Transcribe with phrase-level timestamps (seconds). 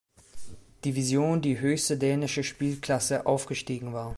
[0.83, 4.09] Division, die höchste dänische Spielklasse, aufgestiegen war.